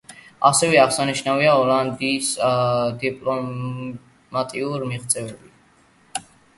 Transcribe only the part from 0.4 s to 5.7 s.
ასევე აღსანიშნავია იოლანდას დიპლომატიური მიღწევები.